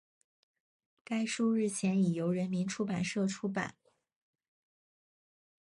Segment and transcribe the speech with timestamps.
[1.03, 3.75] 该书日前已由人民出版社出版